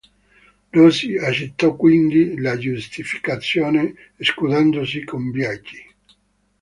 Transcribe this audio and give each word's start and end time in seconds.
Rossi 0.73 1.15
accettò 1.19 1.75
quindi 1.75 2.35
la 2.39 2.57
giustificazione, 2.57 3.93
scusandosi 4.19 5.03
con 5.03 5.29
Biaggi. 5.29 5.93